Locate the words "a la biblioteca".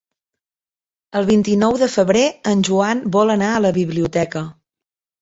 3.55-4.47